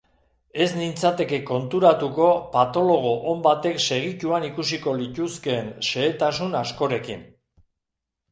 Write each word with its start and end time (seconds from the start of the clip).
Ez 0.63 0.67
nintzateke 0.75 1.37
konturatuko 1.49 2.29
patologo 2.55 3.11
on 3.33 3.43
batek 3.47 3.77
segituan 3.87 4.47
ikusiko 4.49 4.95
lituzkeen 5.01 5.71
xehetasun 5.91 6.57
askorekin. 6.63 7.21